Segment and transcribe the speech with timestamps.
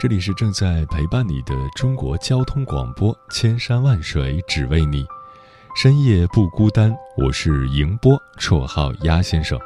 [0.00, 5.04] 这里是正在陪伴你的中国交通广播，千山万水只为你，
[5.74, 6.96] 深夜不孤单。
[7.16, 9.58] 我是迎波，绰号鸭先生。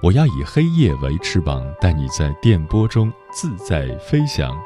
[0.00, 4.58] 我要以黑夜为翅膀，带你在电波中自在飞翔。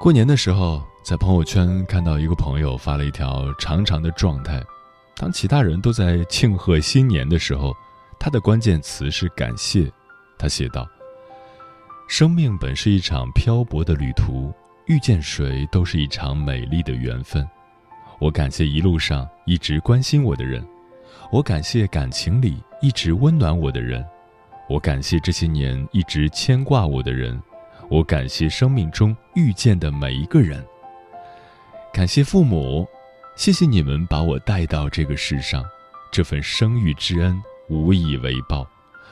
[0.00, 4.60] 过年的时候，在朋友圈看到一个朋友发了一条长长的状态。
[5.16, 7.72] 当其他人都在庆贺新年的时候，
[8.18, 9.88] 他的关键词是感谢。
[10.36, 10.84] 他写道
[12.16, 14.54] ：“生命本是一场漂泊的旅途，
[14.86, 17.44] 遇见谁都是一场美丽的缘分。
[18.20, 20.64] 我感谢一路上一直关心我的人。”
[21.32, 24.06] 我感谢感情里一直温暖我的人，
[24.68, 27.36] 我感谢这些年一直牵挂我的人，
[27.90, 30.64] 我感谢生命中遇见的每一个人。
[31.92, 32.86] 感谢父母，
[33.34, 35.64] 谢谢你们把我带到这个世上，
[36.12, 38.64] 这份生育之恩无以为报，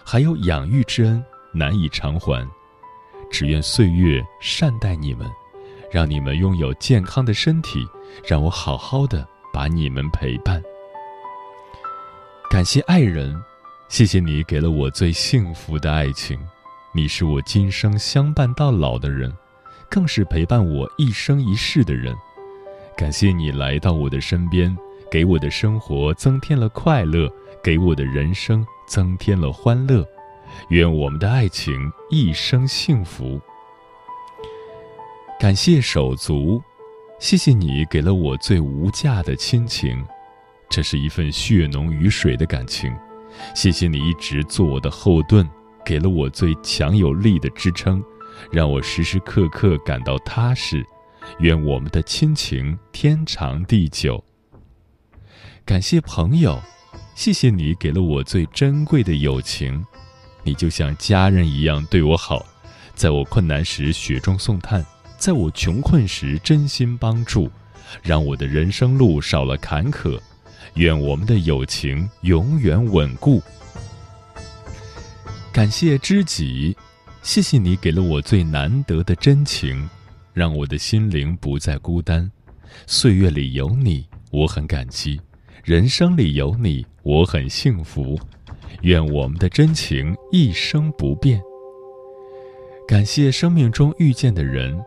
[0.04, 1.20] 还有养育之恩
[1.52, 2.48] 难以偿还。
[3.32, 5.26] 只愿岁月善待你们，
[5.90, 7.84] 让你们拥有健康的身体，
[8.24, 10.62] 让我好好的把你们陪伴。
[12.50, 13.34] 感谢爱人，
[13.88, 16.38] 谢谢你给了我最幸福的爱情，
[16.94, 19.32] 你是我今生相伴到老的人，
[19.88, 22.14] 更是陪伴我一生一世的人。
[22.94, 24.76] 感谢你来到我的身边，
[25.10, 27.32] 给我的生活增添了快乐，
[27.64, 30.06] 给我的人生增添了欢乐。
[30.68, 33.40] 愿我们的爱情一生幸福。
[35.38, 36.62] 感谢手足，
[37.18, 40.04] 谢谢你给了我最无价的亲情。
[40.70, 42.90] 这是一份血浓于水的感情，
[43.54, 45.46] 谢谢你一直做我的后盾，
[45.84, 48.02] 给了我最强有力的支撑，
[48.50, 50.84] 让我时时刻刻感到踏实。
[51.40, 54.22] 愿我们的亲情天长地久。
[55.64, 56.60] 感谢朋友，
[57.14, 59.84] 谢谢你给了我最珍贵的友情，
[60.44, 62.44] 你就像家人一样对我好，
[62.94, 64.84] 在我困难时雪中送炭，
[65.18, 67.50] 在我穷困时真心帮助，
[68.02, 70.20] 让我的人生路少了坎坷。
[70.74, 73.42] 愿我们的友情永远稳固。
[75.52, 76.74] 感谢知己，
[77.22, 79.88] 谢谢你给了我最难得的真情，
[80.32, 82.30] 让我的心灵不再孤单。
[82.86, 85.20] 岁月里有你，我很感激；
[85.62, 88.18] 人生里有你，我很幸福。
[88.82, 91.42] 愿我们的真情一生不变。
[92.86, 94.78] 感谢生命中遇见的人，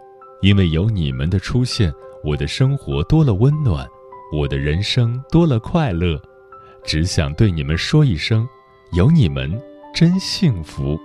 [0.42, 3.88] 因为有你们的出现，我的生活多了温暖。
[4.34, 6.22] 我的人生多了快乐，
[6.84, 8.46] 只想对你们说一声：
[8.92, 9.50] 有你们
[9.94, 11.00] 真幸福。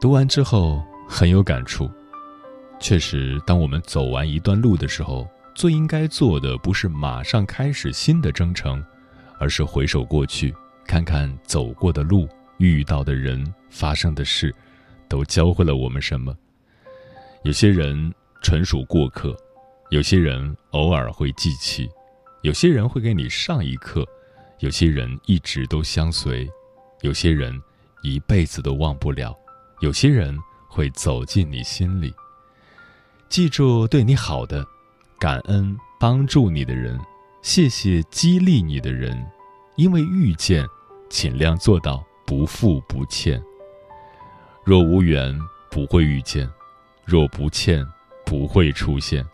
[0.00, 1.88] 读完之后很有感触，
[2.80, 8.84] 确实，当我们走完一段路的时候，最应该做的不是马上开始新的征程，
[9.38, 10.54] 而是回首过去，
[10.84, 12.28] 看看走过的路、
[12.58, 14.54] 遇到的人、发生的事，
[15.08, 16.36] 都教会了我们什么。
[17.44, 18.12] 有些人
[18.42, 19.36] 纯属过客，
[19.90, 21.88] 有些人偶尔会记起，
[22.42, 24.04] 有些人会给你上一课，
[24.58, 26.48] 有些人一直都相随，
[27.02, 27.58] 有些人
[28.02, 29.36] 一辈子都忘不了，
[29.80, 30.36] 有些人
[30.68, 32.12] 会走进你心里。
[33.28, 34.66] 记住对你好的，
[35.24, 37.00] 感恩帮助你的人，
[37.40, 39.26] 谢谢激励你的人，
[39.74, 40.62] 因为遇见，
[41.08, 43.42] 尽量做到不负不欠。
[44.62, 45.34] 若无缘，
[45.70, 46.46] 不会遇见。
[47.06, 47.82] 若不欠，
[48.26, 49.24] 不会出现。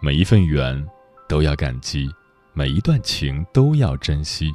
[0.00, 0.84] 每一份缘
[1.28, 2.10] 都要感激，
[2.52, 4.52] 每一段情都要珍惜。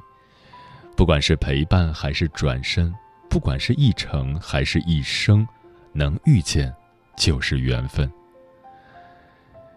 [0.93, 2.93] 不管是陪伴还是转身，
[3.29, 5.47] 不管是一程还是一生，
[5.93, 6.75] 能遇见
[7.15, 8.11] 就是缘分。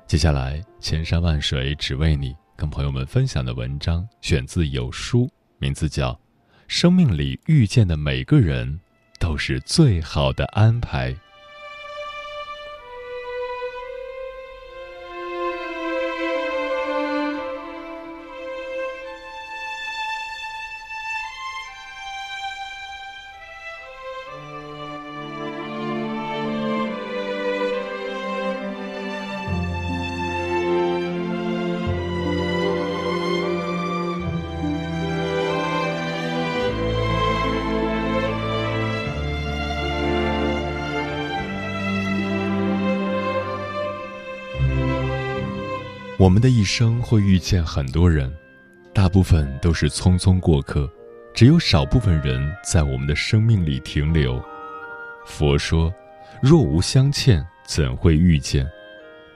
[0.09, 5.29] 接下来，千山万水只为你，跟朋友们分享的文章选自有书，
[5.59, 6.13] 名字叫
[6.67, 8.81] 《生命里遇见的每个人
[9.19, 11.13] 都是最好的安排》。
[46.19, 48.29] 我们的一生会遇见很多人，
[48.93, 50.91] 大部分都是匆匆过客，
[51.33, 54.45] 只有少部分人在我们的生命里停留。
[55.25, 55.95] 佛说
[56.43, 58.69] ：“若无相欠，怎会遇见？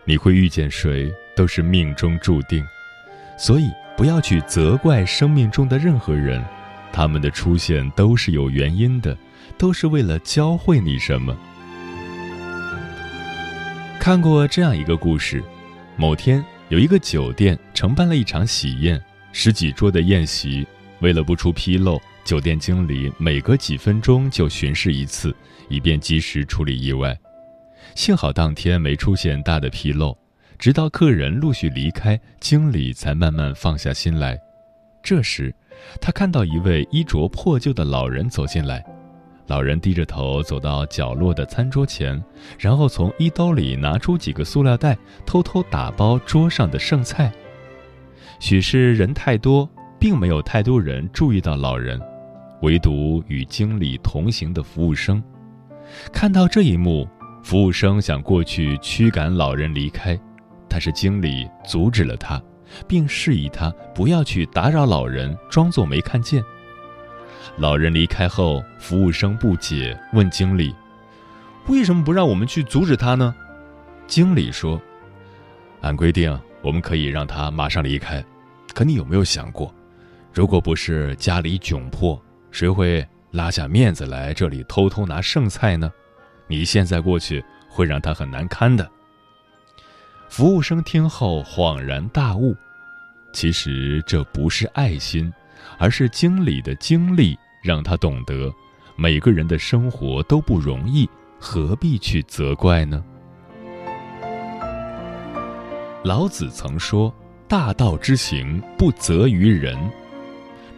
[0.04, 2.66] 你会遇见谁，都是命中注定。
[3.38, 6.44] 所以，不要去责怪生命中的任何人，
[6.92, 9.16] 他们的出现都是有原因的，
[9.56, 11.38] 都是为了教会你什么。”
[14.02, 15.40] 看过这样一个故事：
[15.96, 16.44] 某天。
[16.72, 18.98] 有一个酒店承办了一场喜宴，
[19.30, 20.66] 十几桌的宴席。
[21.00, 25.36] 为了不出纰漏，酒店经理每隔几分钟就巡视一次，
[25.68, 27.14] 以便及时处理意外。
[27.94, 30.16] 幸好当天没出现大的纰漏，
[30.58, 34.40] 直到客人陆续离开，经理才慢慢放下心来。
[35.02, 35.54] 这时，
[36.00, 38.82] 他看到一位衣着破旧的老人走进来。
[39.46, 42.22] 老人低着头走到角落的餐桌前，
[42.58, 44.96] 然后从衣兜里拿出几个塑料袋，
[45.26, 47.30] 偷偷打包桌上的剩菜。
[48.38, 49.68] 许是人太多，
[49.98, 52.00] 并没有太多人注意到老人，
[52.62, 55.22] 唯独与经理同行的服务生。
[56.12, 57.06] 看到这一幕，
[57.42, 60.18] 服务生想过去驱赶老人离开，
[60.68, 62.40] 但是经理阻止了他，
[62.88, 66.42] 并示意他不要去打扰老人，装作没看见。
[67.58, 70.74] 老人离开后，服务生不解问经理
[71.68, 73.34] ：“为什么不让我们去阻止他呢？”
[74.08, 74.80] 经理说
[75.82, 78.24] ：“按规定，我们可以让他马上离开。
[78.72, 79.72] 可你有没有想过，
[80.32, 82.20] 如果不是家里窘迫，
[82.50, 85.92] 谁会拉下面子来这里偷偷拿剩菜呢？
[86.46, 88.90] 你现在过去，会让他很难堪的。”
[90.30, 92.56] 服务生听后恍然大悟：
[93.34, 95.30] 其实这不是爱心。
[95.78, 98.52] 而是经理的经历让他懂得，
[98.96, 103.02] 每个人的生活都不容易，何必去责怪呢？
[106.02, 107.14] 老子曾说
[107.46, 109.78] ：“大道之行，不责于人。”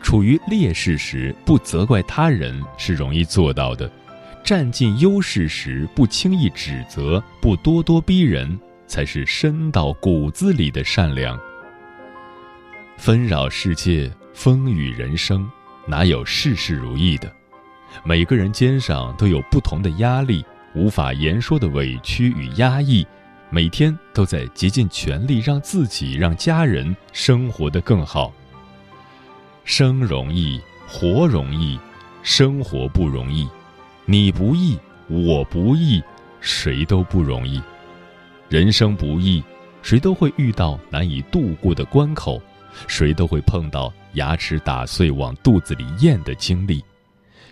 [0.03, 3.89] 处于劣势时不责怪他人是容易做到的；
[4.45, 11.41] 占尽优势时不轻易指责、不咄咄逼人，才是深到骨子里的善良。
[12.99, 14.13] 纷扰世界。
[14.35, 15.49] 风雨人生，
[15.87, 17.31] 哪有事事如意的？
[18.05, 20.45] 每个人肩上都有不同的压力，
[20.75, 23.07] 无法言说的委屈与压抑，
[23.51, 28.33] 每天都在竭尽全力让自己、让家人生活得更好。
[29.65, 31.79] 生容易，活容易，
[32.23, 33.49] 生活不容易。
[34.07, 34.79] 你不易，
[35.09, 36.03] 我不易，
[36.41, 37.63] 谁都不容易。
[38.49, 39.43] 人生不易，
[39.83, 42.41] 谁都会遇到难以度过的关口。
[42.89, 46.85] 谁都会碰到牙齿打碎往肚子里咽的经历，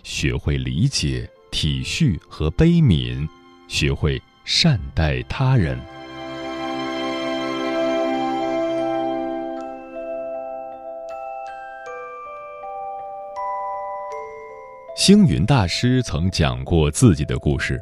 [0.03, 3.27] 学会理解、体恤和悲悯，
[3.67, 5.79] 学会善待他人。
[14.95, 17.81] 星云大师曾讲过自己的故事，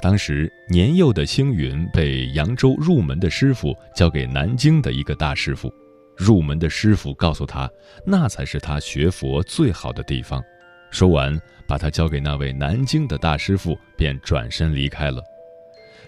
[0.00, 5.70] 当时年幼的星云被扬州入门的师傅交给南京的一个大师傅。
[6.16, 7.70] 入门的师傅告诉他，
[8.06, 10.42] 那才是他学佛最好的地方。
[10.90, 15.22] 说完，把他交给那位南京的大师傅，便转身离开了。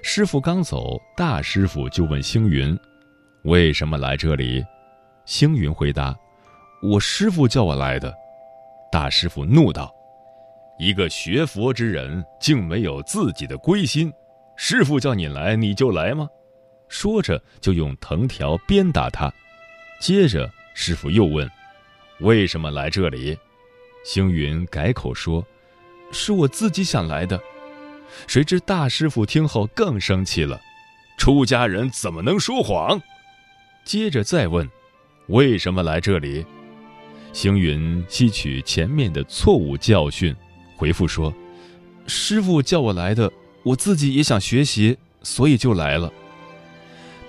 [0.02, 2.78] 师傅刚走，大师傅就问星云
[3.42, 4.64] ：“为什么来这里？”
[5.26, 6.14] 星云回答
[6.80, 8.14] ：“我师傅叫我来的。”
[8.92, 9.92] 大师傅怒道
[10.78, 14.12] ：“一个学佛之人，竟没有自己的归心！
[14.54, 16.28] 师傅叫你来，你就来吗？”
[16.88, 19.32] 说着，就用藤条鞭打他。
[20.00, 21.50] 接着，师傅又问
[22.20, 23.36] ：“为什么来这里？”
[24.04, 25.44] 星云改口说
[26.12, 27.40] ：“是我自己想来的。”
[28.26, 30.60] 谁知大师傅听后更生气了
[31.18, 33.00] ：“出家人怎么能说谎？”
[33.84, 34.68] 接着再问
[35.28, 36.44] ：“为什么来这里？”
[37.32, 40.34] 星云吸取前面的错误教训，
[40.76, 41.34] 回复说
[42.06, 43.30] ：“师傅叫我来的，
[43.62, 46.12] 我自己也想学习，所以就来了。”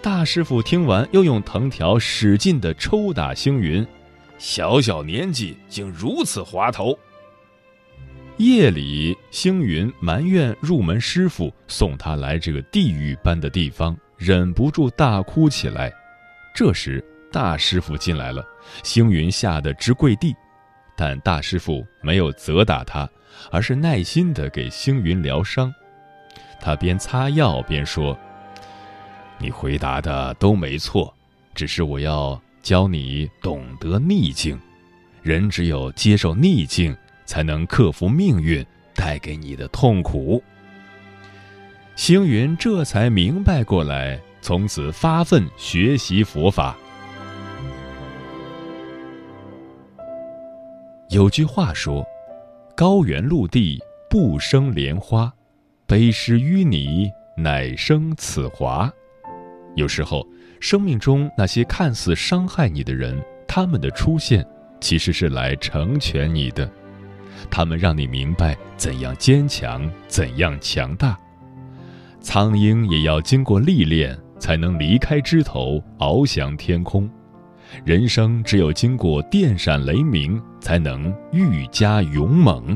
[0.01, 3.85] 大师傅听完，又用藤条使劲地抽打星云，
[4.37, 6.97] 小小年纪竟如此滑头。
[8.37, 15.91] 夜里，星云埋怨入门师傅送他来这个地狱般的地方，忍不住大哭起来。
[16.53, 18.45] 这时，大师傅进来了，
[18.83, 20.33] 星云吓得直跪地，
[20.95, 23.09] 但大师傅没有责打他，
[23.51, 25.73] 而是耐心地给星云疗伤。
[26.61, 28.17] 他边擦药边说。
[29.39, 31.13] 你回答的都没错，
[31.53, 34.59] 只是我要教你懂得逆境。
[35.21, 38.65] 人只有接受逆境，才能克服命运
[38.95, 40.41] 带给你的痛苦。
[41.95, 46.77] 星云这才明白过来，从此发奋学习佛法。
[51.09, 52.05] 有句话说
[52.75, 55.33] ：“高原陆地不生莲花，
[55.85, 58.91] 悲诗淤泥乃生此华。”
[59.77, 60.27] 有时候，
[60.59, 63.15] 生命中那些看似伤害你的人，
[63.47, 64.43] 他们的出现
[64.81, 66.67] 其实是来成全你的。
[67.47, 71.15] 他们让你明白怎样坚强，怎样强大。
[72.21, 77.07] 苍鹰也要经过历练，才能离开枝头，翱翔天空。
[77.85, 82.75] 人生只有经过电闪雷鸣，才能愈加勇猛。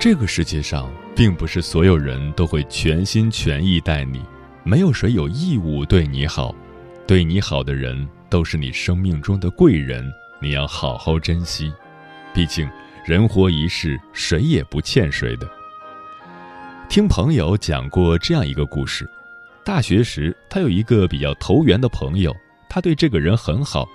[0.00, 4.22] 这个世界上，并不是所有人都会全心全意待你，
[4.62, 6.54] 没有谁有义务对你好，
[7.06, 8.08] 对你好的人。
[8.30, 11.72] 都是你生命中的贵人，你要好好珍惜。
[12.34, 12.68] 毕竟
[13.06, 15.48] 人活一世，谁也不欠谁的。
[16.90, 19.08] 听朋友讲过这样一个故事：
[19.64, 22.36] 大学时，他有一个比较投缘的朋友，
[22.68, 23.88] 他对这个人很好。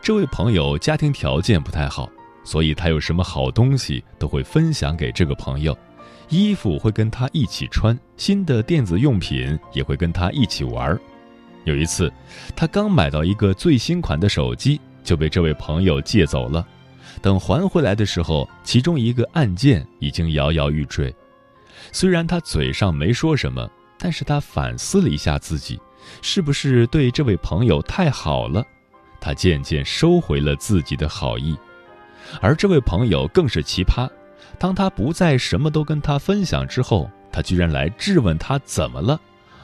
[0.00, 2.08] 这位朋友家庭条件不太好，
[2.46, 5.76] 所以他有什么好东西都会分享给这个朋友，
[6.28, 10.96] 衣服会跟他一起穿，新的电子用品也会跟他一起玩。
[11.64, 12.10] 有一次，
[12.54, 16.64] 他刚买到一个最新款的手机，就被这位朋友借走了。
[17.20, 21.12] 等还回来的时候，其中一个按键已经摇摇欲坠。
[21.90, 25.80] 虽然他嘴上没说什么，但是他反思了一下自己，
[26.22, 28.64] 是不是对这位朋友太好了？
[29.20, 31.56] 他渐渐收回了自己的好意。
[32.40, 34.08] 而这位朋友更是奇葩，
[34.58, 39.20] 当他不再什么都跟他分享之后，他居然来质问他怎么了。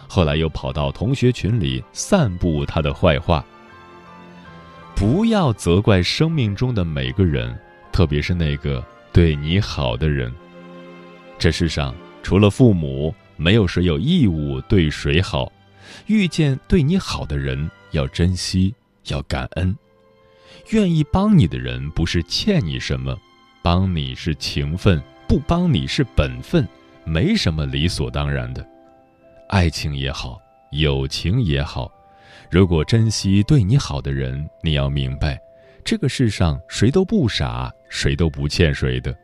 [0.09, 3.45] 后来又跑到同学群里散布他的坏话。
[4.95, 7.59] 不要责怪生命中的每个人，
[7.91, 10.33] 特别是那个对你好的人。
[11.39, 15.51] 这世上除了父母，没有谁有义务对谁好。
[16.07, 18.75] 遇见对你好的人，要珍惜，
[19.09, 19.77] 要感恩。
[20.71, 23.17] 愿意帮你的人，不是欠你什么，
[23.63, 26.67] 帮你是情分，不帮你是本分，
[27.05, 28.67] 没什么理所当然的。
[29.49, 30.41] 爱情也好，
[30.71, 31.93] 友情也好，
[32.51, 35.39] 如果珍惜对你好的人，你要明白，
[35.85, 39.15] 这个世上谁都不傻，谁都不欠谁的。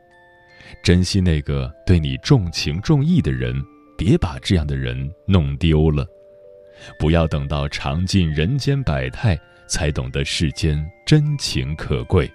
[0.83, 3.55] 珍惜那个对你重情重义的人，
[3.97, 6.07] 别把这样的人弄丢了。
[6.99, 12.31] 不要等到尝尽人间百态，才懂得世间真情可贵。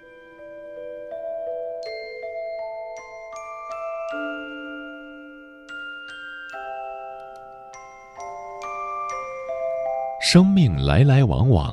[10.20, 11.72] 生命来来往往，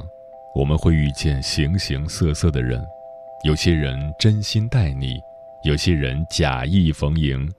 [0.53, 2.79] 我们会遇见形形色色的人。
[3.43, 5.19] 有些人真心待你，
[5.63, 7.51] 有些人假意逢迎，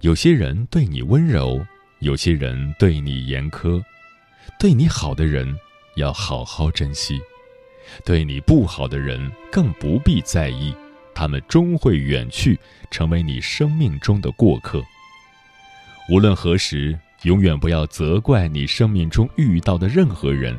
[0.00, 1.64] 有些人对你温柔，
[2.00, 3.80] 有些人对你严苛。
[4.58, 5.46] 对你好的人
[5.94, 7.20] 要好好珍惜，
[8.04, 10.74] 对你不好的人更不必在意，
[11.14, 12.58] 他们终会远去，
[12.90, 14.82] 成为你生命中的过客。
[16.10, 16.98] 无论何时。
[17.22, 20.58] 永远不要责怪你生命中遇到的任何人，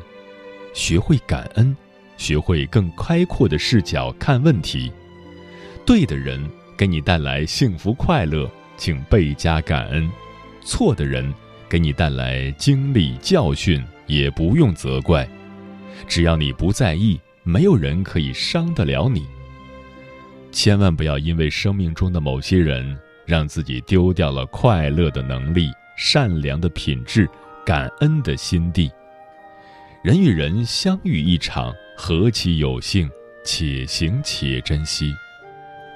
[0.72, 1.76] 学会感恩，
[2.16, 4.90] 学会更开阔的视角看问题。
[5.84, 6.42] 对的人
[6.74, 10.08] 给你带来幸福快乐，请倍加感恩；
[10.62, 11.30] 错的人
[11.68, 15.28] 给你带来经历教训，也不用责怪。
[16.08, 19.26] 只要你不在意，没有人可以伤得了你。
[20.50, 25.70] 千万不要因为生命中的某些人，让自己丢掉了快乐的能力。
[25.96, 27.28] 善良的品质，
[27.64, 28.90] 感恩的心地。
[30.02, 33.08] 人与人相遇一场，何其有幸！
[33.44, 35.14] 且行且珍惜。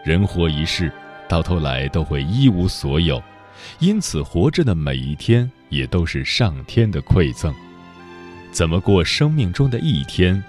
[0.04, 0.92] 人活一世，
[1.28, 3.20] 到头来都会一无所有，
[3.80, 7.52] 因此活着的每一天也都是上天的馈赠。
[8.52, 10.40] 怎么过生命中的一天？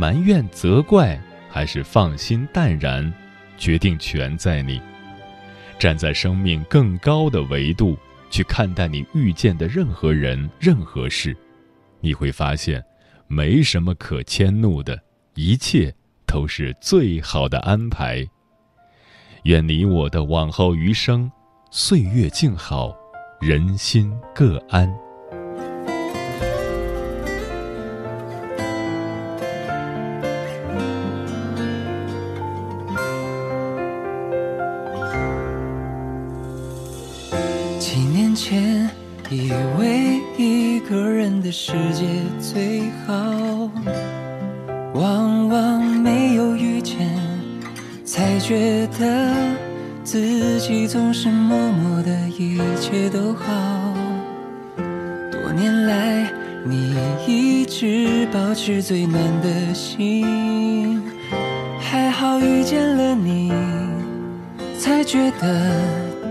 [0.00, 3.12] 埋怨、责怪，还是放心淡然？
[3.58, 4.80] 决定权在你。
[5.78, 7.98] 站在生命更高的维度。
[8.30, 11.36] 去看待你遇见的任何人、任何事，
[12.00, 12.80] 你会发现，
[13.26, 14.96] 没什么可迁怒的，
[15.34, 15.92] 一切
[16.26, 18.24] 都是最好的安排。
[19.42, 21.28] 愿你我的往后余生，
[21.72, 22.96] 岁月静好，
[23.40, 24.88] 人心各安。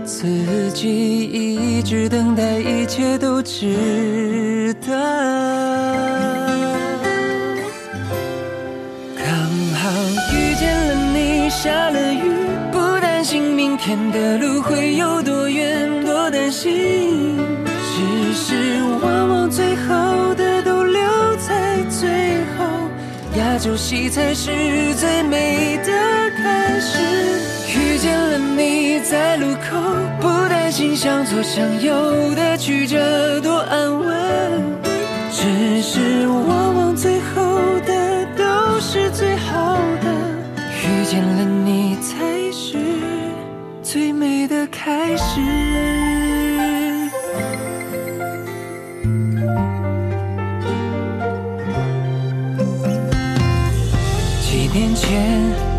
[0.04, 4.96] 自己一直等待，一切都值得。
[9.16, 9.26] 刚
[9.74, 9.90] 好
[10.32, 12.30] 遇见了你，下了雨，
[12.72, 17.38] 不担心明天的路会有多远，多担心。
[17.92, 21.00] 只是往往最好的都留
[21.36, 22.08] 在最
[22.56, 22.64] 后，
[23.38, 25.92] 压轴戏才是最美的
[26.36, 27.49] 开始。
[28.00, 29.76] 见了你，在路口，
[30.22, 34.62] 不担心向左向右的曲折多安稳，
[35.30, 40.08] 只是往往最后的都是最好的。
[40.82, 42.78] 遇见了你，才是
[43.82, 45.38] 最美的开始。
[54.40, 55.20] 几年前，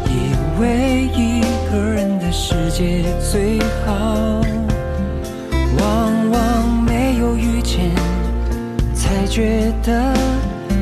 [0.06, 1.42] 以为一。
[1.72, 4.42] 个人世界最好，
[5.78, 7.92] 往往没有遇见，
[8.96, 10.14] 才觉得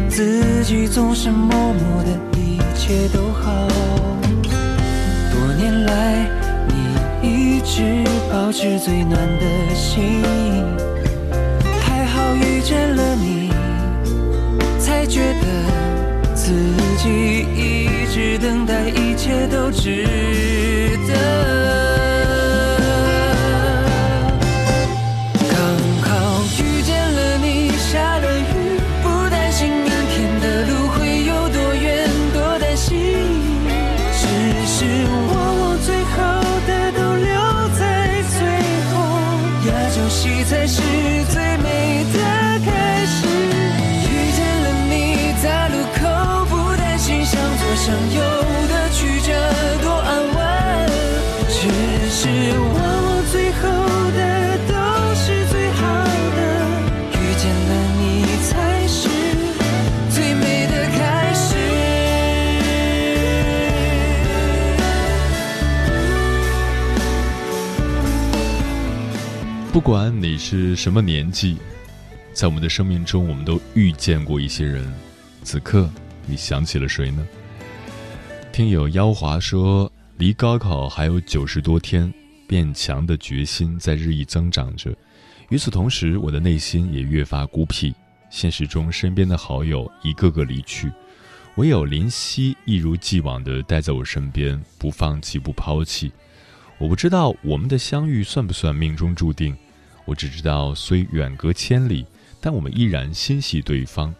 [0.08, 3.68] 自己总是默默的一切都好。
[5.32, 6.28] 多年来，
[6.68, 10.22] 你一直保持最暖的心，
[11.82, 13.50] 还好遇见了你，
[14.80, 15.89] 才觉得
[16.50, 16.56] 自
[16.98, 20.04] 己一直等待，一切都值
[21.08, 21.14] 得。
[25.48, 25.54] 刚
[26.02, 32.98] 好遇见了你，下了雨，不担心明天的路会有多远，多担心。
[34.18, 34.26] 只
[34.66, 36.18] 是我，我最好
[36.66, 37.30] 的都留
[37.78, 37.80] 在
[38.34, 38.40] 最
[38.90, 38.92] 后。
[39.70, 40.82] 亚洲系才是
[41.32, 41.49] 最。
[69.90, 71.58] 不管你是什么年纪，
[72.32, 74.88] 在我们的生命中，我们都遇见过一些人。
[75.42, 75.90] 此刻，
[76.28, 77.28] 你想起了谁呢？
[78.54, 82.14] 听友妖华说，离高考还有九十多天，
[82.46, 84.96] 变强的决心在日益增长着。
[85.50, 87.92] 与此同时，我的内心也越发孤僻。
[88.30, 90.92] 现实中，身边的好友一个个离去，
[91.56, 96.12] 唯有林夕一如既往的待在我身边，不放弃，不抛弃。
[96.78, 99.58] 我不知道我们的相遇算不算命中注定。
[100.10, 102.04] 我只知道，虽远隔千里，
[102.42, 104.12] 但我们依然心系对方。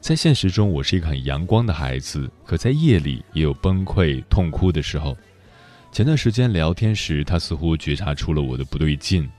[0.00, 5.16] 在现实中，我是一个很阳光的孩子，可在夜里也有崩溃、痛哭的时候。
[5.92, 9.30] 前段时间聊天时，他似乎觉察出了我的不对劲。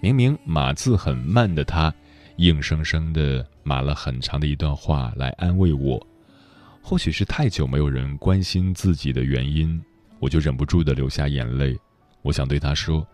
[0.00, 1.92] 明明码字很慢的他，
[2.36, 6.06] 硬生生的码了很长的一段话来安慰我。
[6.80, 9.82] 或许是太久没有人关心自己的原因，
[10.20, 11.76] 我就忍不住的流下眼泪。
[12.22, 13.04] 我想对他说。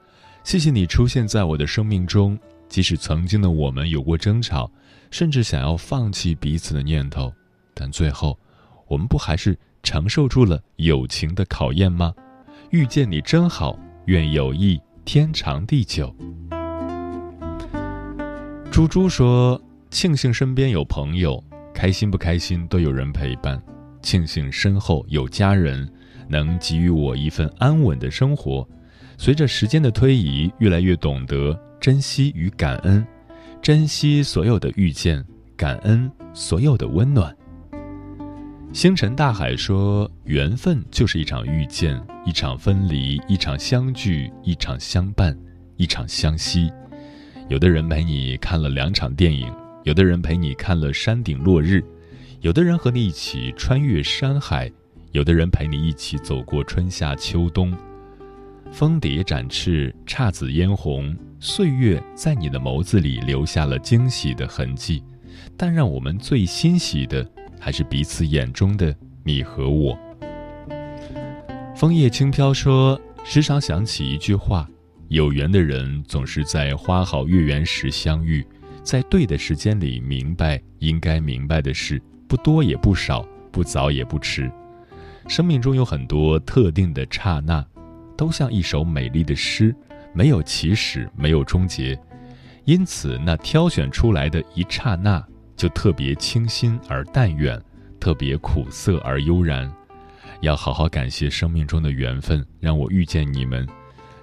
[0.44, 4.70] 谢谢你出现在我的生命中，即使曾经的我们有过争吵，
[5.11, 7.33] 甚至想要放弃彼此的念头，
[7.74, 8.38] 但最后，
[8.87, 12.14] 我们不还是承受住了友情的考验吗？
[12.70, 16.14] 遇见你真好，愿友谊天长地久。
[18.70, 21.42] 猪猪说：“庆幸身边有朋友，
[21.74, 23.59] 开心不开心都有人陪伴；
[24.03, 25.90] 庆幸身后有家人，
[26.27, 28.66] 能给予我一份安稳的生活。”
[29.20, 33.04] 随着时间的推移，越来越懂得珍惜与感恩，
[33.61, 35.22] 珍惜所有的遇见，
[35.57, 37.37] 感恩所有的温暖。
[38.72, 45.37] 星辰大海说：“缘分就是一场遇见，一场分离，一场相聚，一场相伴，
[45.76, 46.70] 一场相惜。
[47.48, 49.52] 有的人陪你看了两场电影，
[49.83, 51.83] 有的人陪你看了山顶落日，
[52.40, 54.70] 有的人和你一起穿越山海，
[55.11, 57.76] 有的人陪你一起走过春夏秋冬。”
[58.70, 65.02] 蜂蝶展翅，姹紫嫣红，岁月在你的眸子里留下了惊喜的痕迹。
[65.57, 67.28] 但让我们最欣喜的，
[67.59, 69.98] 还是彼此眼中的你和我。
[71.74, 74.68] 枫叶轻飘说：“时常想起一句话，
[75.09, 78.46] 有缘的人总是在花好月圆时相遇，
[78.85, 84.50] 在对的时间里明白应该明白的事，不多也不少，不早也不迟。
[85.26, 87.64] 生命中有很多特定的刹那，
[88.18, 89.72] 都像一首美丽的诗，
[90.12, 91.96] 没有起始，没有终结。
[92.64, 95.24] 因此，那挑选出来的一刹那，
[95.57, 97.62] 就特别清新而淡远，
[98.00, 99.72] 特别苦涩而悠然。
[100.40, 103.64] 要好好感谢生命中的缘分，让我遇见你们。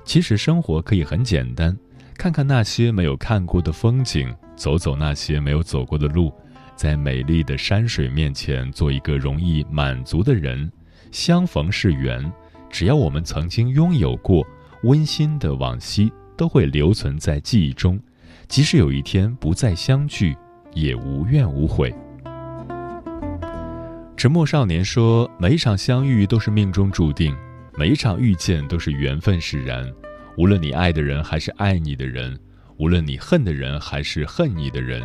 [0.03, 1.75] 其实生活可以很简单，
[2.17, 6.33] 看看那些没有看过的风景，走走那些没有走过的路，
[6.75, 10.69] 在美丽的山水面前做一个容易满足的人。
[11.11, 12.29] 相逢是缘，
[12.75, 14.45] 只要我们曾经拥有过
[14.83, 17.97] 温馨的往昔，都会留存在记忆中。
[18.49, 20.35] 即使有一天不再相聚，
[20.73, 21.95] 也无怨无悔。
[24.17, 27.33] 沉默少年说：“每一场相遇都是命中注定。”
[27.79, 29.89] 每一场遇见都是缘分使然，
[30.37, 32.37] 无论你爱的人还是爱你的人，
[32.75, 35.01] 无论你恨的人还是恨你的人，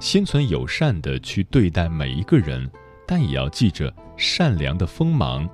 [0.00, 2.66] 心存友善的去对待每一个人，
[3.06, 5.46] 但也要记着善良的锋芒。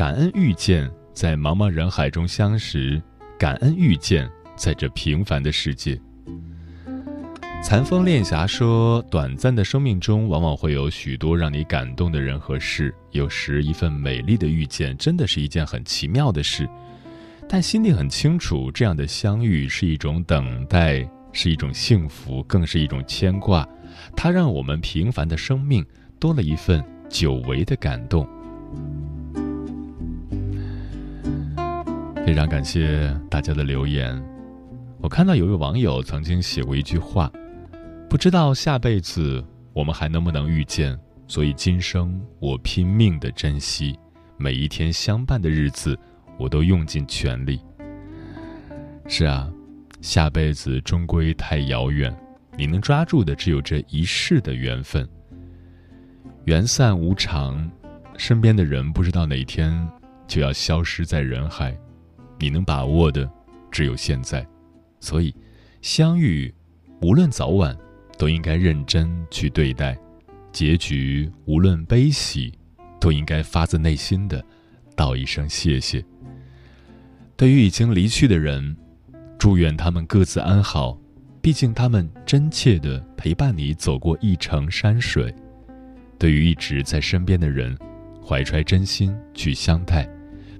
[0.00, 2.98] 感恩遇见，在茫茫人海中相识；
[3.38, 6.00] 感恩遇见，在这平凡的世界。
[7.62, 12.94] 残风恋霞说：“短暂的生命中，往往会有许多让你感动的人和事。
[13.10, 16.66] 有时，一份美丽的遇见，真的是一件很奇妙的事。
[17.46, 23.68] 但心里很清楚，这样的相遇是一种等待，是一种幸福，更是一种牵挂。
[24.16, 25.84] 它让我们平凡的生命
[26.18, 28.26] 多了一份久违的感动。”
[32.24, 34.22] 非常感谢大家的留言。
[35.00, 37.30] 我看到有位网友曾经写过一句话。
[38.08, 43.98] 不知道下辈子我们还能不能遇见，所以今生我拼命的珍惜
[44.36, 45.98] 每一天相伴的日子，
[46.38, 47.60] 我都用尽全力。
[49.06, 49.50] 是啊，
[50.00, 52.14] 下辈子终归太遥远，
[52.56, 55.08] 你能抓住的只有这一世的缘分。
[56.44, 57.70] 缘散无常，
[58.16, 59.88] 身边的人不知道哪天
[60.26, 61.76] 就要消失在人海，
[62.40, 63.30] 你能把握的
[63.70, 64.44] 只有现在，
[64.98, 65.32] 所以
[65.80, 66.52] 相遇，
[67.00, 67.76] 无论早晚。
[68.18, 69.98] 都应该认真去对待，
[70.52, 72.52] 结局无论悲喜，
[73.00, 74.44] 都应该发自内心的
[74.94, 76.04] 道一声谢谢。
[77.34, 78.76] 对于已经离去的人，
[79.38, 81.00] 祝愿他们各自安好，
[81.40, 85.34] 毕竟他们真切的陪伴你走过一程山水。
[86.18, 87.74] 对于一直在身边的人，
[88.22, 90.06] 怀揣真心去相待，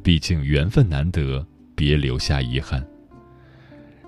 [0.03, 1.47] 毕竟缘分难得，
[1.81, 2.87] 别留下遗憾。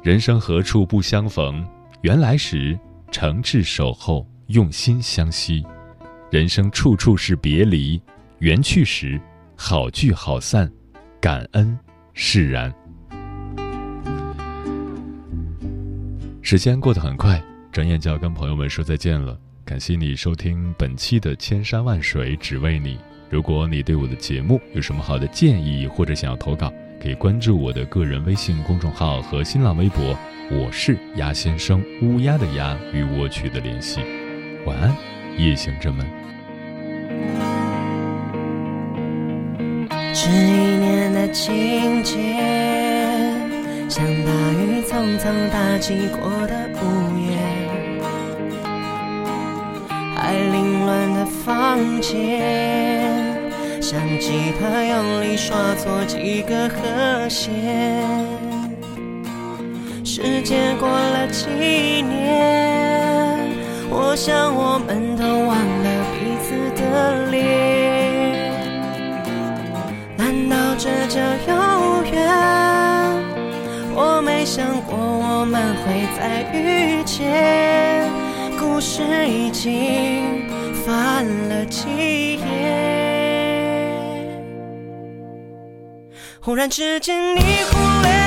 [0.03, 1.67] 人生何处不相逢，
[2.03, 2.79] 缘来时。
[3.11, 5.65] 诚挚守候，用心相惜。
[6.31, 8.01] 人生处处是别离，
[8.41, 9.19] 缘去时，
[9.57, 10.71] 好聚好散，
[11.19, 11.79] 感恩
[12.13, 12.71] 释然。
[16.43, 19.39] 时间过得很快，转眼就要跟朋友们说再见了。
[19.65, 22.97] 感谢你收听本期的《千山万水只为你》。
[23.31, 26.71] 如果你对我的节目有什么好的建议，或者想要投稿，
[27.03, 30.17] 可以关注我的个人微信公众号和新浪微博。
[30.53, 33.99] 我是鸭先生，乌鸦的鸭，与我取得联系。
[34.65, 34.95] 晚安，
[35.37, 36.07] 夜行者们。
[40.15, 42.15] 这一年的情节，
[43.89, 47.37] 像大雨匆匆打击过的屋檐，
[50.15, 53.32] 还凌乱的房间，
[53.93, 57.53] 像吉他用力刷错几个和弦。
[60.03, 61.47] 时间过了几
[62.01, 63.39] 年，
[63.91, 67.37] 我想我们都忘了彼此的脸。
[70.17, 72.17] 难道这叫有缘？
[73.95, 78.09] 我没想过我们会再遇见，
[78.59, 80.49] 故事已经
[80.83, 82.62] 翻了几页。
[86.45, 88.22] 忽然之间，你忽略。